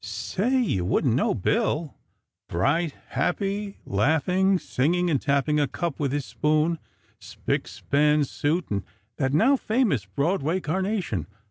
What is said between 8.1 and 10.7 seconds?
suit, and that now famous "Broadway